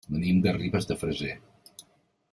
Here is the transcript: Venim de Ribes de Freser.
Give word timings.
Venim 0.13 0.39
de 0.45 0.53
Ribes 0.55 0.89
de 0.93 0.97
Freser. 1.03 1.37